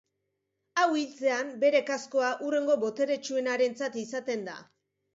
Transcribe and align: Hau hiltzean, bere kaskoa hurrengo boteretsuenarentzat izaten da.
Hau 0.79 0.85
hiltzean, 1.01 1.51
bere 1.65 1.83
kaskoa 1.91 2.33
hurrengo 2.49 2.81
boteretsuenarentzat 2.87 4.03
izaten 4.07 4.47
da. 4.53 4.61